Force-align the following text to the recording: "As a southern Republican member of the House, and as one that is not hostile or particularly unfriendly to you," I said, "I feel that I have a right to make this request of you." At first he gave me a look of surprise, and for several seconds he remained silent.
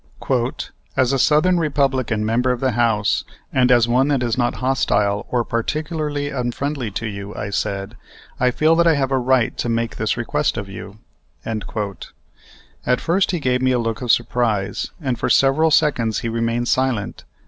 "As 0.97 1.13
a 1.13 1.19
southern 1.19 1.59
Republican 1.59 2.25
member 2.25 2.49
of 2.51 2.59
the 2.59 2.71
House, 2.71 3.23
and 3.53 3.71
as 3.71 3.87
one 3.87 4.07
that 4.07 4.23
is 4.23 4.35
not 4.35 4.55
hostile 4.55 5.27
or 5.29 5.43
particularly 5.45 6.31
unfriendly 6.31 6.89
to 6.89 7.05
you," 7.05 7.35
I 7.35 7.51
said, 7.51 7.95
"I 8.39 8.49
feel 8.49 8.75
that 8.77 8.87
I 8.87 8.95
have 8.95 9.11
a 9.11 9.17
right 9.19 9.55
to 9.59 9.69
make 9.69 9.97
this 9.97 10.17
request 10.17 10.57
of 10.57 10.67
you." 10.67 10.97
At 11.45 12.99
first 12.99 13.29
he 13.29 13.39
gave 13.39 13.61
me 13.61 13.73
a 13.73 13.77
look 13.77 14.01
of 14.01 14.11
surprise, 14.11 14.89
and 14.99 15.19
for 15.19 15.29
several 15.29 15.69
seconds 15.69 16.21
he 16.21 16.29
remained 16.29 16.67
silent. 16.67 17.23